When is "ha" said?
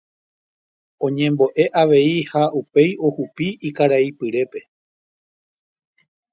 2.31-2.43